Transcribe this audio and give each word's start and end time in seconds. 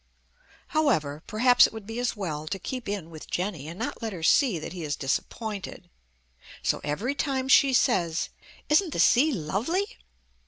However, 0.69 1.21
perhaps 1.27 1.67
it 1.67 1.73
would 1.73 1.85
be 1.85 1.99
as 1.99 2.15
well 2.15 2.47
to 2.47 2.57
keep 2.57 2.89
in 2.89 3.11
with 3.11 3.29
Jenny 3.29 3.67
and 3.67 3.77
not 3.77 3.99
to 3.99 3.99
let 4.01 4.13
her 4.13 4.23
see 4.23 4.57
that 4.57 4.73
he 4.73 4.83
is 4.83 4.95
disappointed, 4.95 5.91
so 6.63 6.81
every 6.83 7.13
time 7.13 7.47
she 7.47 7.71
says, 7.71 8.29
"Isn't 8.67 8.93
the 8.93 8.99
sea 8.99 9.31
lovely?" 9.31 9.85